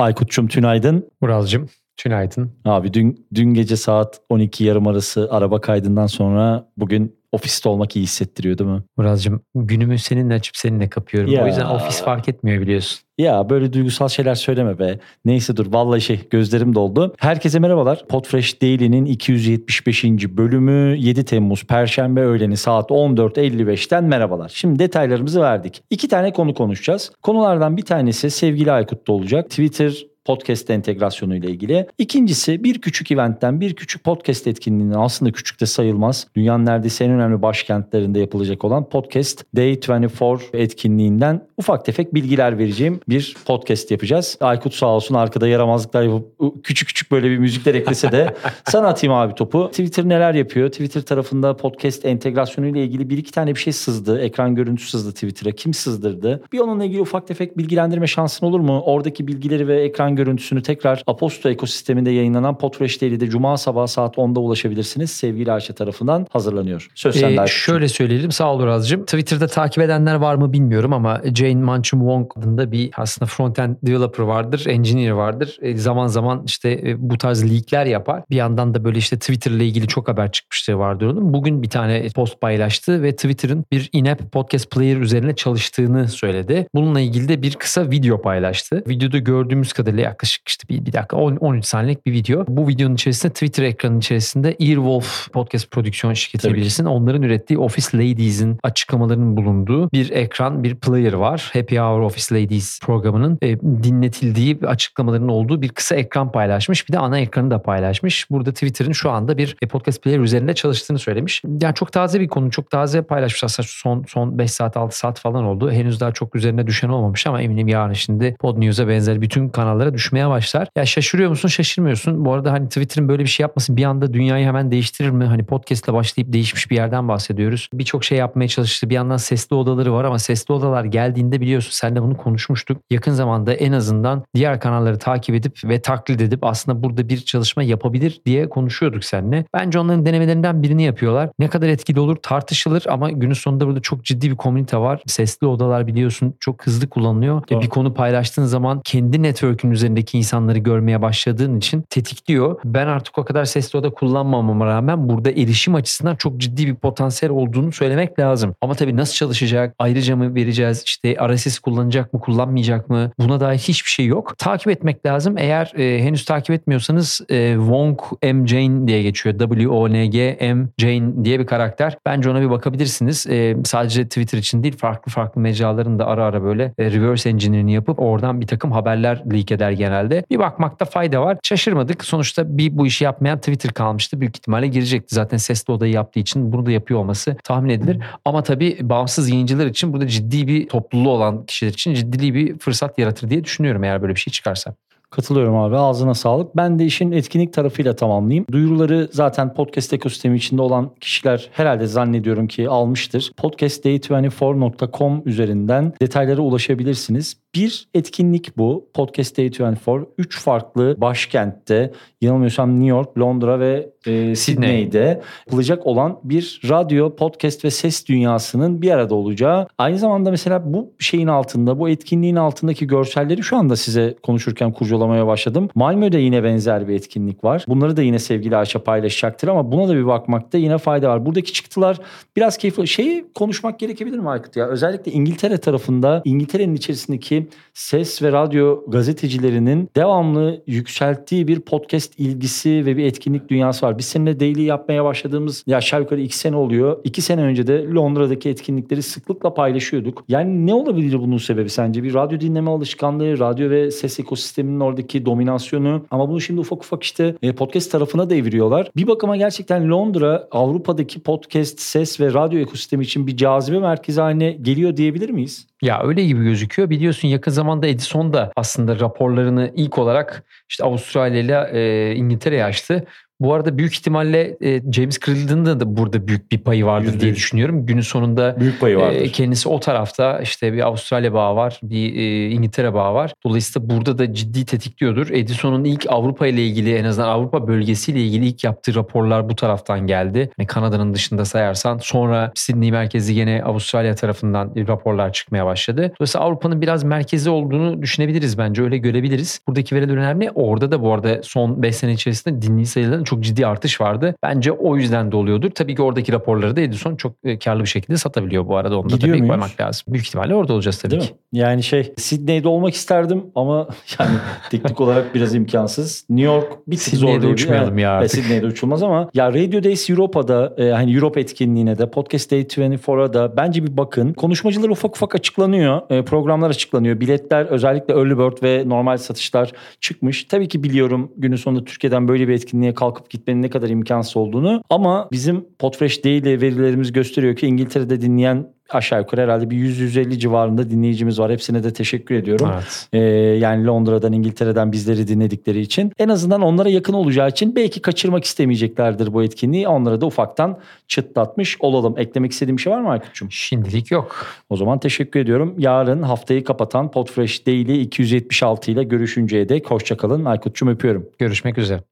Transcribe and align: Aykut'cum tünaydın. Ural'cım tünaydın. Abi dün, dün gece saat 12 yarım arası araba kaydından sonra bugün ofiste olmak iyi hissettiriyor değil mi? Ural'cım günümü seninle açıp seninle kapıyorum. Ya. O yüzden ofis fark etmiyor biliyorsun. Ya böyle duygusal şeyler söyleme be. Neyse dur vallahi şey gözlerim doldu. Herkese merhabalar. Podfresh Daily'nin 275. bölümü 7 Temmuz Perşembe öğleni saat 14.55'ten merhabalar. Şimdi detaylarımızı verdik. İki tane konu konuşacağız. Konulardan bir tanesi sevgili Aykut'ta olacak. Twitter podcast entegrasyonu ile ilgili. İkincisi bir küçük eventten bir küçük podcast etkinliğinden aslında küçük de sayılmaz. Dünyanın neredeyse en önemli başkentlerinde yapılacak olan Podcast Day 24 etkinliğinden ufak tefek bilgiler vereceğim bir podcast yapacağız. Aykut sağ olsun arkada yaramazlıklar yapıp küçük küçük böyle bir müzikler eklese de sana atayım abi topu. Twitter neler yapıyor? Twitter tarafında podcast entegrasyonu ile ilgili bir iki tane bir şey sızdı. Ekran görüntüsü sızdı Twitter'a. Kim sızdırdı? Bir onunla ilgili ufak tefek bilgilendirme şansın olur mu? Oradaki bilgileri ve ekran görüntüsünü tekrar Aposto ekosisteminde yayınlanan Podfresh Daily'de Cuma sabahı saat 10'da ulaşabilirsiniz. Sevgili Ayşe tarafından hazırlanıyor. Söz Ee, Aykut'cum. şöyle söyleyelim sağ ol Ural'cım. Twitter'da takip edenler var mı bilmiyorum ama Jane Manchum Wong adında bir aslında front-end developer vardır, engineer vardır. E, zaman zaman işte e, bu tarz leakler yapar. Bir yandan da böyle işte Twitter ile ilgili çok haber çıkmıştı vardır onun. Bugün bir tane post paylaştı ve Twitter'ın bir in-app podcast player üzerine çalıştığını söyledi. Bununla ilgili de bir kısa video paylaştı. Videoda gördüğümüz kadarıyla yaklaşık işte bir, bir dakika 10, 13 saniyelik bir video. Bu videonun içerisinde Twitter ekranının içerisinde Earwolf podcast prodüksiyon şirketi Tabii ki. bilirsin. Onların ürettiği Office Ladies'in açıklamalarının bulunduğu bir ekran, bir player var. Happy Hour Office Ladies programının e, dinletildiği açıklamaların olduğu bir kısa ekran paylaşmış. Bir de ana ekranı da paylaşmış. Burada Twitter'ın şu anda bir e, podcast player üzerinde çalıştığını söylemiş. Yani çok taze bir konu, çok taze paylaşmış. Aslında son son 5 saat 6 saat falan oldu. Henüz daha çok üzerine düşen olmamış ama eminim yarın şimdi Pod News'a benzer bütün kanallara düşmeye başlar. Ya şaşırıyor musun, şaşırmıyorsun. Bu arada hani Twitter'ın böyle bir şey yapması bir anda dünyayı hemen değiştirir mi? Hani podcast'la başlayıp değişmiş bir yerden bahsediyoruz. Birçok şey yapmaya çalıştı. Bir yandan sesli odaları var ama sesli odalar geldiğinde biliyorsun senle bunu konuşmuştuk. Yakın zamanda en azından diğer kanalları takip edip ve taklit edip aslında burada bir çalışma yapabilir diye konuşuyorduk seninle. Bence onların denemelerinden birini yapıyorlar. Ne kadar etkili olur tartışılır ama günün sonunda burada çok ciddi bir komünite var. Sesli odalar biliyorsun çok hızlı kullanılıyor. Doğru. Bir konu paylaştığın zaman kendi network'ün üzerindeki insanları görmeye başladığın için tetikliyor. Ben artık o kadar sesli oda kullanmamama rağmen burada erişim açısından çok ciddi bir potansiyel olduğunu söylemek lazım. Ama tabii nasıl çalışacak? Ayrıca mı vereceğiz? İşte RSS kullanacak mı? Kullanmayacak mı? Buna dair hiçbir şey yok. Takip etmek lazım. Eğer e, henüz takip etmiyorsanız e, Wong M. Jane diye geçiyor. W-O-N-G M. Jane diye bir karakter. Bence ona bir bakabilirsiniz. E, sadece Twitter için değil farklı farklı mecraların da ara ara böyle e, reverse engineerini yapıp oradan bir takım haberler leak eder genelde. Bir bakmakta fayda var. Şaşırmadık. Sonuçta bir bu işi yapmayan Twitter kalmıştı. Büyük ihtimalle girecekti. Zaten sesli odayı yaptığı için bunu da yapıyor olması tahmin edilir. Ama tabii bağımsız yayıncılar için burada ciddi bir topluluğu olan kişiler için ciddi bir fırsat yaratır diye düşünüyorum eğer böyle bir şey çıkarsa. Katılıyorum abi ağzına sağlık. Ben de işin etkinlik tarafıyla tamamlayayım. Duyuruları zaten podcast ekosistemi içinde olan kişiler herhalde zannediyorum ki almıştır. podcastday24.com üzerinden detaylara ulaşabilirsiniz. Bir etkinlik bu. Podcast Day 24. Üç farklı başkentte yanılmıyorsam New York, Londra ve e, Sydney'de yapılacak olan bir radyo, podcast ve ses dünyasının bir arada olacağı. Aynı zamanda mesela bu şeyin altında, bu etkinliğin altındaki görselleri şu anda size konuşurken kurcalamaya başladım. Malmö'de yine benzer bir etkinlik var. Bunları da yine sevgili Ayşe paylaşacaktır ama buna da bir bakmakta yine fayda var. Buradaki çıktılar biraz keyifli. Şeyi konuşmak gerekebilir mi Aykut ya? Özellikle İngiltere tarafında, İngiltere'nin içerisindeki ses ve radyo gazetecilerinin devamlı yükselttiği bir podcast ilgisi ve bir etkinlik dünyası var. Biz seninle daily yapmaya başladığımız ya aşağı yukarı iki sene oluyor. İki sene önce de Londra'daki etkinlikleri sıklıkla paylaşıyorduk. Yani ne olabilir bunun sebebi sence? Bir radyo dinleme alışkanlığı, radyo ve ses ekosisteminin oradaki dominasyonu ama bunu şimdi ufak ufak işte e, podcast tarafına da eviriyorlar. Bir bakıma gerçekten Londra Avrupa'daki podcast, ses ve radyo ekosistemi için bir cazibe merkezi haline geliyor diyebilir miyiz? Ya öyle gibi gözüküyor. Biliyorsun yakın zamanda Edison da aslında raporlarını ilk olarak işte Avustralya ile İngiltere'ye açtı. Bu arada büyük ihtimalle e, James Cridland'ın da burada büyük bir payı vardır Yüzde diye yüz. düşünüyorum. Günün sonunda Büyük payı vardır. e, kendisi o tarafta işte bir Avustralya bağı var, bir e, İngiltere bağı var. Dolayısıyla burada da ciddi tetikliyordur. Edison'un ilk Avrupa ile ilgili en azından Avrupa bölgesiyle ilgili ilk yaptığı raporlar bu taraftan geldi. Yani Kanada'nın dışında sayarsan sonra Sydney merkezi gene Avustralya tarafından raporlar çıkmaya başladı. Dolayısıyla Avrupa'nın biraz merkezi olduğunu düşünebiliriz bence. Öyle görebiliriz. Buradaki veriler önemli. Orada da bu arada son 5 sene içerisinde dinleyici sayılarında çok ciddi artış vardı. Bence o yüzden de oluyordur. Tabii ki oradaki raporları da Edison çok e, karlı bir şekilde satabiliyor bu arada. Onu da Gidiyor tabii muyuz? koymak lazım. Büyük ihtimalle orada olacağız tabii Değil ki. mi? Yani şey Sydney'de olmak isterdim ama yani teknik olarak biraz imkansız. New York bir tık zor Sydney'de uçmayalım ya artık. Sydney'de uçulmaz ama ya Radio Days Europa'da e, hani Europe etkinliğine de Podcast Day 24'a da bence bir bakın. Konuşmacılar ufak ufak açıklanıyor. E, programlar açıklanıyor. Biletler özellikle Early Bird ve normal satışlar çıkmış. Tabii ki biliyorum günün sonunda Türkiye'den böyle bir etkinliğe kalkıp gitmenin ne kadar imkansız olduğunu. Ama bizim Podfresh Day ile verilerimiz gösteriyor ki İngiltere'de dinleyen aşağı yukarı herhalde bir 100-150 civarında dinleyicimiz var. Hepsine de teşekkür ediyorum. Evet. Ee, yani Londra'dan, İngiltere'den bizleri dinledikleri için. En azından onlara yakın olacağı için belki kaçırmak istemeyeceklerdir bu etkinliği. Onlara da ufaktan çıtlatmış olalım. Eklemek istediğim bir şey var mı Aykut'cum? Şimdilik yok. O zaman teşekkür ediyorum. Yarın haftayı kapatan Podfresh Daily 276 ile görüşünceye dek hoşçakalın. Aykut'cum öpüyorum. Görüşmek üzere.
Aykut'cum 0.00 0.48
tünaydın. 0.48 1.10
Ural'cım 1.20 1.68
tünaydın. 1.96 2.52
Abi 2.64 2.94
dün, 2.94 3.26
dün 3.34 3.54
gece 3.54 3.76
saat 3.76 4.20
12 4.28 4.64
yarım 4.64 4.86
arası 4.86 5.28
araba 5.30 5.60
kaydından 5.60 6.06
sonra 6.06 6.68
bugün 6.76 7.19
ofiste 7.32 7.68
olmak 7.68 7.96
iyi 7.96 8.02
hissettiriyor 8.02 8.58
değil 8.58 8.70
mi? 8.70 8.82
Ural'cım 8.96 9.40
günümü 9.54 9.98
seninle 9.98 10.34
açıp 10.34 10.56
seninle 10.56 10.88
kapıyorum. 10.88 11.32
Ya. 11.32 11.44
O 11.44 11.46
yüzden 11.46 11.66
ofis 11.66 12.02
fark 12.02 12.28
etmiyor 12.28 12.62
biliyorsun. 12.62 13.00
Ya 13.18 13.50
böyle 13.50 13.72
duygusal 13.72 14.08
şeyler 14.08 14.34
söyleme 14.34 14.78
be. 14.78 14.98
Neyse 15.24 15.56
dur 15.56 15.72
vallahi 15.72 16.00
şey 16.00 16.28
gözlerim 16.30 16.74
doldu. 16.74 17.14
Herkese 17.18 17.58
merhabalar. 17.58 18.06
Podfresh 18.08 18.62
Daily'nin 18.62 19.04
275. 19.04 20.04
bölümü 20.28 20.96
7 20.98 21.24
Temmuz 21.24 21.64
Perşembe 21.64 22.20
öğleni 22.20 22.56
saat 22.56 22.90
14.55'ten 22.90 24.04
merhabalar. 24.04 24.52
Şimdi 24.54 24.78
detaylarımızı 24.78 25.40
verdik. 25.40 25.82
İki 25.90 26.08
tane 26.08 26.32
konu 26.32 26.54
konuşacağız. 26.54 27.12
Konulardan 27.22 27.76
bir 27.76 27.82
tanesi 27.82 28.30
sevgili 28.30 28.72
Aykut'ta 28.72 29.12
olacak. 29.12 29.50
Twitter 29.50 30.09
podcast 30.24 30.70
entegrasyonu 30.70 31.36
ile 31.36 31.50
ilgili. 31.50 31.86
İkincisi 31.98 32.64
bir 32.64 32.80
küçük 32.80 33.10
eventten 33.10 33.60
bir 33.60 33.74
küçük 33.74 34.04
podcast 34.04 34.46
etkinliğinden 34.46 34.98
aslında 34.98 35.32
küçük 35.32 35.60
de 35.60 35.66
sayılmaz. 35.66 36.26
Dünyanın 36.36 36.66
neredeyse 36.66 37.04
en 37.04 37.10
önemli 37.10 37.42
başkentlerinde 37.42 38.18
yapılacak 38.18 38.64
olan 38.64 38.88
Podcast 38.88 39.44
Day 39.56 39.68
24 39.88 40.54
etkinliğinden 40.54 41.46
ufak 41.56 41.84
tefek 41.84 42.14
bilgiler 42.14 42.58
vereceğim 42.58 43.00
bir 43.08 43.36
podcast 43.46 43.90
yapacağız. 43.90 44.38
Aykut 44.40 44.74
sağ 44.74 44.86
olsun 44.86 45.14
arkada 45.14 45.48
yaramazlıklar 45.48 46.02
yapıp 46.02 46.64
küçük 46.64 46.88
küçük 46.88 47.10
böyle 47.10 47.30
bir 47.30 47.38
müzikler 47.38 47.74
eklese 47.74 48.12
de 48.12 48.34
sana 48.68 48.86
atayım 48.86 49.14
abi 49.14 49.34
topu. 49.34 49.68
Twitter 49.70 50.08
neler 50.08 50.34
yapıyor? 50.34 50.68
Twitter 50.68 51.02
tarafında 51.02 51.56
podcast 51.56 52.04
entegrasyonu 52.04 52.68
ile 52.68 52.84
ilgili 52.84 53.10
bir 53.10 53.18
iki 53.18 53.32
tane 53.32 53.54
bir 53.54 53.60
şey 53.60 53.72
sızdı. 53.72 54.20
Ekran 54.20 54.54
görüntüsü 54.54 54.90
sızdı 54.90 55.12
Twitter'a. 55.12 55.52
Kim 55.52 55.74
sızdırdı? 55.74 56.42
Bir 56.52 56.58
onunla 56.58 56.84
ilgili 56.84 57.00
ufak 57.00 57.28
tefek 57.28 57.58
bilgilendirme 57.58 58.06
şansın 58.06 58.46
olur 58.46 58.60
mu? 58.60 58.82
Oradaki 58.86 59.26
bilgileri 59.26 59.68
ve 59.68 59.82
ekran 59.82 60.16
görüntüsünü 60.24 60.62
tekrar 60.62 61.02
Aposto 61.06 61.48
ekosisteminde 61.48 62.10
yayınlanan 62.10 62.58
Podfresh 62.58 63.02
Daily'de 63.02 63.28
Cuma 63.30 63.56
sabahı 63.56 63.88
saat 63.88 64.16
10'da 64.16 64.40
ulaşabilirsiniz. 64.40 65.10
Sevgili 65.10 65.52
Ayşe 65.52 65.72
tarafından 65.72 66.26
hazırlanıyor. 66.30 66.88
Söz 66.94 67.22
Ee, 67.22 67.26
Aykut'cum. 67.26 67.48
şöyle 67.48 67.88
söyleyelim 67.88 68.30
sağ 68.30 68.52
ol 68.54 68.60
Ural'cım. 68.60 69.04
Twitter'da 69.04 69.46
takip 69.46 69.82
edenler 69.82 70.14
var 70.14 70.34
mı 70.34 70.52
bilmiyorum 70.52 70.92
ama 70.92 71.20
Jane 71.34 71.54
Manchum 71.54 72.00
Wong 72.00 72.30
adında 72.36 72.72
bir 72.72 72.90
aslında 72.96 73.30
front-end 73.30 73.76
developer 73.82 74.24
vardır, 74.24 74.64
engineer 74.66 75.10
vardır. 75.10 75.58
E, 75.62 75.76
zaman 75.76 76.06
zaman 76.06 76.42
işte 76.46 76.70
e, 76.70 76.94
bu 77.10 77.18
tarz 77.18 77.52
leakler 77.52 77.86
yapar. 77.86 78.22
Bir 78.30 78.36
yandan 78.36 78.74
da 78.74 78.84
böyle 78.84 78.98
işte 78.98 79.18
Twitter 79.18 79.50
ile 79.50 79.66
ilgili 79.66 79.86
çok 79.86 80.08
haber 80.08 80.32
çıkmıştı 80.32 80.78
vardır 80.78 81.06
onun. 81.06 81.34
Bugün 81.34 81.62
bir 81.62 81.70
tane 81.70 82.08
post 82.14 82.40
paylaştı 82.40 83.02
ve 83.02 83.12
Twitter'ın 83.16 83.64
bir 83.72 83.88
in-app 83.92 84.32
podcast 84.32 84.70
player 84.70 84.96
üzerine 84.96 85.34
çalıştığını 85.34 86.08
söyledi. 86.08 86.66
Bununla 86.74 87.00
ilgili 87.00 87.28
de 87.28 87.42
bir 87.42 87.54
kısa 87.54 87.90
video 87.90 88.22
paylaştı. 88.22 88.84
Videoda 88.88 89.18
gördüğümüz 89.18 89.72
kadarıyla 89.72 89.99
yaklaşık 90.02 90.48
işte 90.48 90.68
bir, 90.68 90.86
bir 90.86 90.92
dakika 90.92 91.16
10, 91.16 91.36
13 91.36 91.64
saniyelik 91.64 92.06
bir 92.06 92.12
video. 92.12 92.44
Bu 92.48 92.68
videonun 92.68 92.94
içerisinde 92.94 93.32
Twitter 93.32 93.62
ekranının 93.62 93.98
içerisinde 93.98 94.56
Earwolf 94.60 95.32
podcast 95.32 95.70
prodüksiyon 95.70 96.14
şirketi 96.14 96.42
Tabii 96.42 96.54
ki. 96.54 96.60
bilirsin. 96.60 96.84
Onların 96.84 97.22
ürettiği 97.22 97.58
Office 97.58 97.98
Ladies'in 97.98 98.58
açıklamalarının 98.62 99.36
bulunduğu 99.36 99.90
bir 99.92 100.10
ekran, 100.10 100.64
bir 100.64 100.74
player 100.74 101.12
var. 101.12 101.50
Happy 101.52 101.78
Hour 101.78 102.00
Office 102.00 102.34
Ladies 102.34 102.80
programının 102.80 103.38
e, 103.42 103.60
dinletildiği 103.60 104.58
açıklamaların 104.66 105.28
olduğu 105.28 105.62
bir 105.62 105.68
kısa 105.68 105.94
ekran 105.96 106.32
paylaşmış. 106.32 106.88
Bir 106.88 106.92
de 106.92 106.98
ana 106.98 107.18
ekranı 107.18 107.50
da 107.50 107.62
paylaşmış. 107.62 108.30
Burada 108.30 108.52
Twitter'ın 108.52 108.92
şu 108.92 109.10
anda 109.10 109.38
bir 109.38 109.56
e, 109.62 109.66
podcast 109.66 110.02
player 110.02 110.18
üzerinde 110.18 110.54
çalıştığını 110.54 110.98
söylemiş. 110.98 111.42
Yani 111.62 111.74
çok 111.74 111.92
taze 111.92 112.20
bir 112.20 112.28
konu, 112.28 112.50
çok 112.50 112.70
taze 112.70 113.02
paylaşmış. 113.02 113.44
Aslında 113.44 113.68
son 113.70 114.04
son 114.08 114.38
5 114.38 114.50
saat 114.50 114.76
6 114.76 114.98
saat 114.98 115.18
falan 115.18 115.44
oldu. 115.44 115.70
Henüz 115.70 116.00
daha 116.00 116.12
çok 116.12 116.34
üzerine 116.34 116.66
düşen 116.66 116.88
olmamış 116.88 117.26
ama 117.26 117.42
eminim 117.42 117.68
yarın 117.68 117.92
şimdi 117.92 118.36
Pod 118.40 118.60
News'a 118.60 118.88
benzer 118.88 119.20
bütün 119.20 119.48
kanallara 119.48 119.89
düşmeye 119.94 120.28
başlar. 120.28 120.68
Ya 120.76 120.86
şaşırıyor 120.86 121.30
musun, 121.30 121.48
şaşırmıyorsun. 121.48 122.24
Bu 122.24 122.32
arada 122.32 122.52
hani 122.52 122.68
Twitter'ın 122.68 123.08
böyle 123.08 123.22
bir 123.22 123.28
şey 123.28 123.44
yapması 123.44 123.76
bir 123.76 123.84
anda 123.84 124.14
dünyayı 124.14 124.46
hemen 124.46 124.70
değiştirir 124.70 125.10
mi? 125.10 125.24
Hani 125.24 125.44
podcast'la 125.44 125.94
başlayıp 125.94 126.32
değişmiş 126.32 126.70
bir 126.70 126.76
yerden 126.76 127.08
bahsediyoruz. 127.08 127.68
Birçok 127.74 128.04
şey 128.04 128.18
yapmaya 128.18 128.48
çalıştı. 128.48 128.90
Bir 128.90 128.94
yandan 128.94 129.16
sesli 129.16 129.56
odaları 129.56 129.92
var 129.92 130.04
ama 130.04 130.18
sesli 130.18 130.54
odalar 130.54 130.84
geldiğinde 130.84 131.40
biliyorsun 131.40 131.70
senle 131.70 132.02
bunu 132.02 132.16
konuşmuştuk. 132.16 132.82
Yakın 132.90 133.12
zamanda 133.12 133.54
en 133.54 133.72
azından 133.72 134.24
diğer 134.34 134.60
kanalları 134.60 134.98
takip 134.98 135.34
edip 135.34 135.58
ve 135.64 135.82
taklit 135.82 136.20
edip 136.20 136.44
aslında 136.44 136.82
burada 136.82 137.08
bir 137.08 137.18
çalışma 137.18 137.62
yapabilir 137.62 138.20
diye 138.26 138.48
konuşuyorduk 138.48 139.04
seninle. 139.04 139.44
Bence 139.54 139.78
onların 139.78 140.06
denemelerinden 140.06 140.62
birini 140.62 140.82
yapıyorlar. 140.82 141.30
Ne 141.38 141.48
kadar 141.48 141.68
etkili 141.68 142.00
olur 142.00 142.16
tartışılır 142.16 142.84
ama 142.88 143.10
günün 143.10 143.34
sonunda 143.34 143.66
burada 143.66 143.80
çok 143.80 144.04
ciddi 144.04 144.30
bir 144.30 144.36
komünite 144.36 144.76
var. 144.76 145.02
Sesli 145.06 145.46
odalar 145.46 145.86
biliyorsun 145.86 146.34
çok 146.40 146.66
hızlı 146.66 146.88
kullanılıyor. 146.88 147.42
Doğru. 147.50 147.60
Bir 147.60 147.68
konu 147.68 147.94
paylaştığın 147.94 148.44
zaman 148.44 148.80
kendi 148.84 149.22
network'ün 149.22 149.70
üzerindeki 149.80 150.18
insanları 150.18 150.58
görmeye 150.58 151.02
başladığın 151.02 151.58
için 151.58 151.84
tetikliyor. 151.90 152.60
Ben 152.64 152.86
artık 152.86 153.18
o 153.18 153.24
kadar 153.24 153.44
sesli 153.44 153.78
oda 153.78 153.90
kullanmamama 153.90 154.66
rağmen 154.66 155.08
burada 155.08 155.30
erişim 155.30 155.74
açısından 155.74 156.16
çok 156.16 156.38
ciddi 156.38 156.66
bir 156.66 156.74
potansiyel 156.74 157.34
olduğunu 157.34 157.72
söylemek 157.72 158.18
lazım. 158.18 158.54
Ama 158.60 158.74
tabii 158.74 158.96
nasıl 158.96 159.14
çalışacak? 159.14 159.74
Ayrıca 159.78 160.16
mı 160.16 160.34
vereceğiz? 160.34 160.82
İşte 160.86 161.16
RSS 161.28 161.58
kullanacak 161.58 162.12
mı? 162.12 162.20
Kullanmayacak 162.20 162.90
mı? 162.90 163.12
Buna 163.18 163.40
dair 163.40 163.58
hiçbir 163.58 163.90
şey 163.90 164.06
yok. 164.06 164.34
Takip 164.38 164.68
etmek 164.68 165.06
lazım. 165.06 165.34
Eğer 165.38 165.72
e, 165.76 166.02
henüz 166.02 166.24
takip 166.24 166.50
etmiyorsanız 166.50 167.20
e, 167.28 167.54
Wong 167.54 168.00
M. 168.22 168.46
Jane 168.46 168.86
diye 168.86 169.02
geçiyor. 169.02 169.38
W-O-N-G 169.38 170.36
M. 170.40 170.68
Jane 170.78 171.24
diye 171.24 171.40
bir 171.40 171.46
karakter. 171.46 171.96
Bence 172.06 172.30
ona 172.30 172.40
bir 172.40 172.50
bakabilirsiniz. 172.50 173.26
E, 173.26 173.56
sadece 173.64 174.04
Twitter 174.04 174.38
için 174.38 174.62
değil 174.62 174.76
farklı 174.76 175.12
farklı 175.12 175.40
mecraların 175.40 175.98
da 175.98 176.06
ara 176.06 176.24
ara 176.24 176.42
böyle 176.42 176.72
e, 176.78 176.90
reverse 176.90 177.28
engineerini 177.28 177.72
yapıp 177.72 178.00
oradan 178.00 178.40
bir 178.40 178.46
takım 178.46 178.72
haberler 178.72 179.22
leak 179.32 179.52
eder 179.52 179.69
genelde. 179.72 180.24
Bir 180.30 180.38
bakmakta 180.38 180.84
fayda 180.84 181.22
var. 181.22 181.38
Şaşırmadık. 181.42 182.04
Sonuçta 182.04 182.58
bir 182.58 182.78
bu 182.78 182.86
işi 182.86 183.04
yapmayan 183.04 183.38
Twitter 183.38 183.72
kalmıştı. 183.72 184.20
Büyük 184.20 184.36
ihtimalle 184.36 184.66
girecekti. 184.66 185.14
Zaten 185.14 185.36
sesli 185.36 185.72
odayı 185.72 185.92
yaptığı 185.92 186.20
için 186.20 186.52
bunu 186.52 186.66
da 186.66 186.70
yapıyor 186.70 187.00
olması 187.00 187.36
tahmin 187.44 187.70
edilir. 187.70 187.98
Ama 188.24 188.42
tabii 188.42 188.78
bağımsız 188.82 189.30
yayıncılar 189.30 189.66
için 189.66 189.92
burada 189.92 190.06
ciddi 190.06 190.46
bir 190.46 190.68
topluluğu 190.68 191.10
olan 191.10 191.46
kişiler 191.46 191.70
için 191.70 191.94
ciddi 191.94 192.34
bir 192.34 192.58
fırsat 192.58 192.98
yaratır 192.98 193.30
diye 193.30 193.44
düşünüyorum 193.44 193.84
eğer 193.84 194.02
böyle 194.02 194.14
bir 194.14 194.20
şey 194.20 194.32
çıkarsa. 194.32 194.74
Katılıyorum 195.10 195.56
abi 195.56 195.76
ağzına 195.76 196.14
sağlık. 196.14 196.56
Ben 196.56 196.78
de 196.78 196.84
işin 196.84 197.12
etkinlik 197.12 197.52
tarafıyla 197.52 197.96
tamamlayayım. 197.96 198.46
Duyuruları 198.52 199.08
zaten 199.12 199.54
podcast 199.54 199.92
ekosistemi 199.92 200.36
içinde 200.36 200.62
olan 200.62 200.90
kişiler 201.00 201.48
herhalde 201.52 201.86
zannediyorum 201.86 202.46
ki 202.46 202.68
almıştır. 202.68 203.32
podcastday24.com 203.36 205.22
üzerinden 205.24 205.92
detaylara 206.02 206.40
ulaşabilirsiniz. 206.40 207.36
Bir 207.54 207.88
etkinlik 207.94 208.58
bu. 208.58 208.88
Podcast 208.94 209.38
Day 209.38 209.44
24. 209.44 210.08
Üç 210.18 210.40
farklı 210.40 210.96
başkentte 211.00 211.92
yanılmıyorsam 212.20 212.70
New 212.70 212.86
York, 212.86 213.18
Londra 213.18 213.60
ve 213.60 213.90
e, 214.06 214.34
Sydney'de 214.36 215.20
yapılacak 215.46 215.86
olan 215.86 216.20
bir 216.24 216.60
radyo, 216.68 217.16
podcast 217.16 217.64
ve 217.64 217.70
ses 217.70 218.06
dünyasının 218.06 218.82
bir 218.82 218.90
arada 218.90 219.14
olacağı. 219.14 219.66
Aynı 219.78 219.98
zamanda 219.98 220.30
mesela 220.30 220.72
bu 220.72 220.92
şeyin 220.98 221.26
altında, 221.26 221.78
bu 221.78 221.88
etkinliğin 221.88 222.36
altındaki 222.36 222.86
görselleri 222.86 223.42
şu 223.42 223.56
anda 223.56 223.76
size 223.76 224.14
konuşurken 224.22 224.72
kurcalamaya 224.72 225.26
başladım. 225.26 225.68
Malmö'de 225.74 226.18
yine 226.18 226.44
benzer 226.44 226.88
bir 226.88 226.94
etkinlik 226.94 227.44
var. 227.44 227.64
Bunları 227.68 227.96
da 227.96 228.02
yine 228.02 228.18
sevgili 228.18 228.56
Ayşe 228.56 228.78
paylaşacaktır 228.78 229.48
ama 229.48 229.72
buna 229.72 229.88
da 229.88 229.94
bir 229.94 230.06
bakmakta 230.06 230.58
yine 230.58 230.78
fayda 230.78 231.08
var. 231.08 231.26
Buradaki 231.26 231.52
çıktılar 231.52 231.98
biraz 232.36 232.56
keyifli. 232.56 232.88
Şeyi 232.88 233.24
konuşmak 233.34 233.78
gerekebilir 233.78 234.18
mi 234.18 234.30
Aykut 234.30 234.56
ya? 234.56 234.66
Özellikle 234.66 235.12
İngiltere 235.12 235.58
tarafında, 235.58 236.22
İngiltere'nin 236.24 236.74
içerisindeki 236.74 237.39
ses 237.74 238.22
ve 238.22 238.32
radyo 238.32 238.84
gazetecilerinin 238.88 239.90
devamlı 239.96 240.62
yükselttiği 240.66 241.48
bir 241.48 241.60
podcast 241.60 242.20
ilgisi 242.20 242.86
ve 242.86 242.96
bir 242.96 243.04
etkinlik 243.04 243.48
dünyası 243.48 243.86
var. 243.86 243.98
Biz 243.98 244.06
seninle 244.06 244.40
daily 244.40 244.62
yapmaya 244.62 245.04
başladığımız 245.04 245.64
ya 245.66 245.76
aşağı 245.76 246.00
yukarı 246.00 246.20
iki 246.20 246.38
sene 246.38 246.56
oluyor. 246.56 247.00
İki 247.04 247.22
sene 247.22 247.42
önce 247.42 247.66
de 247.66 247.84
Londra'daki 247.94 248.48
etkinlikleri 248.48 249.02
sıklıkla 249.02 249.54
paylaşıyorduk. 249.54 250.24
Yani 250.28 250.66
ne 250.66 250.74
olabilir 250.74 251.18
bunun 251.18 251.38
sebebi 251.38 251.70
sence? 251.70 252.02
Bir 252.02 252.14
radyo 252.14 252.40
dinleme 252.40 252.70
alışkanlığı, 252.70 253.38
radyo 253.38 253.70
ve 253.70 253.90
ses 253.90 254.20
ekosisteminin 254.20 254.80
oradaki 254.80 255.26
dominasyonu 255.26 256.06
ama 256.10 256.28
bunu 256.28 256.40
şimdi 256.40 256.60
ufak 256.60 256.84
ufak 256.84 257.02
işte 257.02 257.36
e, 257.42 257.52
podcast 257.52 257.92
tarafına 257.92 258.30
da 258.30 258.34
eviriyorlar. 258.34 258.90
Bir 258.96 259.06
bakıma 259.06 259.36
gerçekten 259.36 259.90
Londra 259.90 260.48
Avrupa'daki 260.50 261.20
podcast, 261.20 261.80
ses 261.80 262.20
ve 262.20 262.34
radyo 262.34 262.58
ekosistemi 262.58 263.04
için 263.04 263.26
bir 263.26 263.36
cazibe 263.36 263.78
merkezi 263.78 264.20
haline 264.20 264.52
geliyor 264.52 264.96
diyebilir 264.96 265.30
miyiz? 265.30 265.69
Ya 265.82 266.02
öyle 266.02 266.24
gibi 266.24 266.44
gözüküyor. 266.44 266.90
Biliyorsun 266.90 267.28
yakın 267.28 267.50
zamanda 267.50 267.86
Edison 267.86 268.32
da 268.32 268.52
aslında 268.56 269.00
raporlarını 269.00 269.72
ilk 269.76 269.98
olarak 269.98 270.44
işte 270.68 270.84
Avustralya 270.84 271.40
ile 271.40 272.14
İngiltere'ye 272.16 272.64
açtı. 272.64 273.06
Bu 273.40 273.54
arada 273.54 273.78
büyük 273.78 273.92
ihtimalle 273.94 274.56
e, 274.60 274.92
James 274.92 275.18
Cridland'ın 275.18 275.80
da 275.80 275.96
burada 275.96 276.26
büyük 276.28 276.52
bir 276.52 276.58
payı 276.58 276.84
vardır 276.86 277.06
Yüzde 277.06 277.20
diye 277.20 277.28
yüz. 277.28 277.36
düşünüyorum. 277.36 277.86
Günün 277.86 278.00
sonunda 278.00 278.56
Büyük 278.60 278.80
payı 278.80 278.96
vardır. 278.96 279.20
e, 279.20 279.28
kendisi 279.28 279.68
o 279.68 279.80
tarafta 279.80 280.40
işte 280.40 280.72
bir 280.72 280.86
Avustralya 280.86 281.32
bağı 281.32 281.56
var, 281.56 281.80
bir 281.82 282.14
e, 282.16 282.50
İngiltere 282.50 282.94
bağı 282.94 283.14
var. 283.14 283.32
Dolayısıyla 283.44 283.90
burada 283.90 284.18
da 284.18 284.34
ciddi 284.34 284.64
tetikliyordur. 284.64 285.30
Edison'un 285.30 285.84
ilk 285.84 286.06
Avrupa 286.08 286.46
ile 286.46 286.66
ilgili 286.66 286.94
en 286.96 287.04
azından 287.04 287.28
Avrupa 287.28 287.66
bölgesiyle 287.68 288.20
ilgili 288.20 288.46
ilk 288.46 288.64
yaptığı 288.64 288.94
raporlar 288.94 289.48
bu 289.48 289.56
taraftan 289.56 290.06
geldi. 290.06 290.50
Yani 290.58 290.66
Kanada'nın 290.66 291.14
dışında 291.14 291.44
sayarsan 291.44 291.98
sonra 291.98 292.52
Sydney 292.54 292.90
merkezi 292.92 293.34
gene 293.34 293.62
Avustralya 293.64 294.14
tarafından 294.14 294.72
raporlar 294.88 295.32
çıkmaya 295.32 295.66
başladı. 295.66 296.12
Dolayısıyla 296.20 296.46
Avrupa'nın 296.46 296.80
biraz 296.80 297.04
merkezi 297.04 297.50
olduğunu 297.50 298.02
düşünebiliriz 298.02 298.58
bence. 298.58 298.82
Öyle 298.82 298.98
görebiliriz. 298.98 299.60
Buradaki 299.68 299.94
veriler 299.96 300.16
önemli. 300.16 300.50
Orada 300.54 300.90
da 300.90 301.02
bu 301.02 301.12
arada 301.12 301.40
son 301.42 301.82
5 301.82 301.96
sene 301.96 302.12
içerisinde 302.12 302.62
dinleyici 302.62 302.90
sayılarında 302.90 303.24
çok 303.30 303.40
ciddi 303.40 303.66
artış 303.66 304.00
vardı. 304.00 304.34
Bence 304.42 304.72
o 304.72 304.96
yüzden 304.96 305.32
de 305.32 305.36
oluyordur. 305.36 305.70
Tabii 305.70 305.94
ki 305.94 306.02
oradaki 306.02 306.32
raporları 306.32 306.76
da 306.76 306.80
Edison 306.80 307.16
çok 307.16 307.32
e, 307.44 307.58
karlı 307.58 307.82
bir 307.82 307.88
şekilde 307.88 308.16
satabiliyor 308.16 308.66
bu 308.66 308.76
arada. 308.76 308.98
Onu 308.98 309.10
da 309.10 309.14
Gidiyor 309.14 309.36
tabii 309.36 309.46
muyuz? 309.46 309.60
koymak 309.60 309.80
lazım. 309.80 310.04
Büyük 310.12 310.26
ihtimalle 310.26 310.54
orada 310.54 310.72
olacağız 310.72 310.98
tabii 310.98 311.10
Değil 311.10 311.22
ki. 311.22 311.32
mi? 311.32 311.38
Yani 311.52 311.82
şey 311.82 312.12
Sydney'de 312.16 312.68
olmak 312.68 312.94
isterdim 312.94 313.42
ama 313.54 313.88
yani 314.20 314.30
teknik 314.70 315.00
olarak 315.00 315.34
biraz 315.34 315.54
imkansız. 315.54 316.24
New 316.30 316.52
York 316.52 316.66
bir 316.86 316.96
tık 316.96 317.14
zor 317.14 317.28
Sydney'de 317.28 317.46
uçmayalım 317.46 317.98
ya 317.98 318.10
artık. 318.12 318.30
Sydney'de 318.44 318.66
uçulmaz 318.66 319.02
ama 319.02 319.30
ya 319.34 319.54
Radio 319.54 319.84
Days 319.84 320.10
Europa'da 320.10 320.74
e, 320.78 320.90
hani 320.90 321.14
Europe 321.14 321.40
etkinliğine 321.40 321.98
de 321.98 322.10
Podcast 322.10 322.50
Day 322.50 322.60
24'a 322.60 323.32
da 323.32 323.56
bence 323.56 323.84
bir 323.86 323.96
bakın. 323.96 324.32
Konuşmacılar 324.32 324.88
ufak 324.88 325.16
ufak 325.16 325.34
açıklanıyor. 325.34 326.10
E, 326.10 326.24
programlar 326.24 326.70
açıklanıyor. 326.70 327.20
Biletler 327.20 327.66
özellikle 327.66 328.14
Early 328.14 328.38
Bird 328.38 328.62
ve 328.62 328.82
normal 328.86 329.16
satışlar 329.16 329.72
çıkmış. 330.00 330.44
Tabii 330.44 330.68
ki 330.68 330.82
biliyorum 330.82 331.32
günün 331.36 331.56
sonunda 331.56 331.84
Türkiye'den 331.84 332.28
böyle 332.28 332.48
bir 332.48 332.52
etkinliğe 332.52 332.94
kalkıp 332.94 333.19
gitmenin 333.30 333.62
ne 333.62 333.70
kadar 333.70 333.88
imkansız 333.88 334.36
olduğunu. 334.36 334.82
Ama 334.90 335.28
bizim 335.32 335.64
Podfresh 335.78 336.24
Day 336.24 336.38
ile 336.38 336.60
verilerimiz 336.60 337.12
gösteriyor 337.12 337.56
ki 337.56 337.66
İngiltere'de 337.66 338.20
dinleyen 338.20 338.66
aşağı 338.94 339.20
yukarı 339.20 339.40
herhalde 339.40 339.70
bir 339.70 339.76
100-150 339.76 340.38
civarında 340.38 340.90
dinleyicimiz 340.90 341.38
var. 341.38 341.52
Hepsine 341.52 341.84
de 341.84 341.92
teşekkür 341.92 342.34
ediyorum. 342.34 342.70
Evet. 342.74 343.08
Ee, 343.12 343.18
yani 343.58 343.86
Londra'dan, 343.86 344.32
İngiltere'den 344.32 344.92
bizleri 344.92 345.28
dinledikleri 345.28 345.80
için. 345.80 346.12
En 346.18 346.28
azından 346.28 346.62
onlara 346.62 346.88
yakın 346.88 347.12
olacağı 347.12 347.48
için 347.48 347.76
belki 347.76 348.02
kaçırmak 348.02 348.44
istemeyeceklerdir 348.44 349.32
bu 349.32 349.42
etkinliği. 349.42 349.88
Onlara 349.88 350.20
da 350.20 350.26
ufaktan 350.26 350.78
çıtlatmış 351.08 351.76
olalım. 351.80 352.18
Eklemek 352.18 352.52
istediğim 352.52 352.76
bir 352.76 352.82
şey 352.82 352.92
var 352.92 353.00
mı 353.00 353.08
Aykut'cum? 353.08 353.50
Şimdilik 353.50 354.10
yok. 354.10 354.46
O 354.70 354.76
zaman 354.76 354.98
teşekkür 354.98 355.40
ediyorum. 355.40 355.74
Yarın 355.78 356.22
haftayı 356.22 356.64
kapatan 356.64 357.10
Podfresh 357.10 357.66
Daily 357.66 358.02
276 358.02 358.90
ile 358.90 359.04
görüşünceye 359.04 359.68
dek 359.68 359.90
hoşçakalın. 359.90 360.44
Aykut'cum 360.44 360.88
öpüyorum. 360.88 361.28
Görüşmek 361.38 361.78
üzere. 361.78 362.10